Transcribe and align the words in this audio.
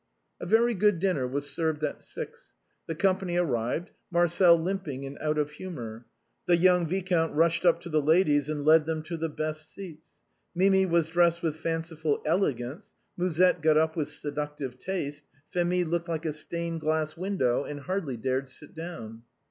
A 0.39 0.47
very 0.47 0.73
good 0.73 0.97
dinner 0.97 1.27
was 1.27 1.47
served 1.47 1.83
at 1.83 2.01
six. 2.01 2.53
The 2.87 2.95
company 2.95 3.37
arrived, 3.37 3.91
Marcel 4.09 4.57
limping 4.57 5.05
and 5.05 5.15
out 5.19 5.37
of 5.37 5.51
humor. 5.51 6.07
The 6.47 6.57
young 6.57 6.87
viscount 6.87 7.35
rushed 7.35 7.67
up 7.67 7.79
to 7.81 7.89
the 7.89 8.01
ladies 8.01 8.49
and 8.49 8.65
led 8.65 8.87
them 8.87 9.03
to 9.03 9.15
the 9.15 9.29
best 9.29 9.71
seats. 9.71 10.07
Mimi 10.55 10.87
was 10.87 11.09
dressed 11.09 11.43
with 11.43 11.57
fanciful 11.57 12.19
elegance; 12.25 12.93
Musette 13.15 13.61
got 13.61 13.77
up 13.77 13.95
with 13.95 14.09
seductive 14.09 14.79
taste; 14.79 15.25
Phémie 15.53 15.85
looked 15.85 16.09
like 16.09 16.25
a 16.25 16.33
stained 16.33 16.81
glass 16.81 17.15
window, 17.15 17.63
and 17.63 17.81
hardly 17.81 18.17
dared 18.17 18.49
sit 18.49 18.73
down. 18.73 19.21